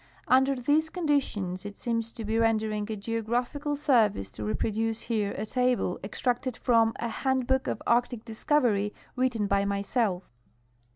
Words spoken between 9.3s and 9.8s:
by